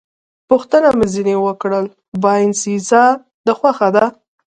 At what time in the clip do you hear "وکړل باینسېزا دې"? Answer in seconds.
1.45-3.53